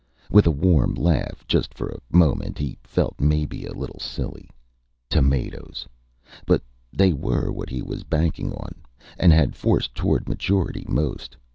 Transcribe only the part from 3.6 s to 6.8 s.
a little silly. Tomatoes! But